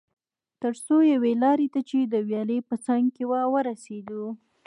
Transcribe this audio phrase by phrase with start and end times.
[0.61, 4.23] تر څو یوې لارې ته چې د ویالې په څنګ کې وه ورسېدو.